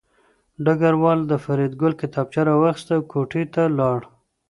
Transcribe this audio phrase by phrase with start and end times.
[0.65, 3.99] ډګروال د فریدګل کتابچه راواخیسته او کوټې ته لاړ